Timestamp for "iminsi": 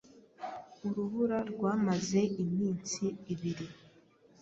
2.43-3.03